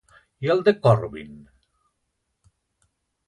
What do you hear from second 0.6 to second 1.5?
de Corbyn?